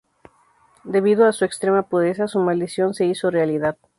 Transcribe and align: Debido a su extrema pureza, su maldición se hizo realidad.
Debido 0.83 1.27
a 1.27 1.31
su 1.31 1.45
extrema 1.45 1.83
pureza, 1.83 2.27
su 2.27 2.39
maldición 2.39 2.95
se 2.95 3.05
hizo 3.05 3.29
realidad. 3.29 3.77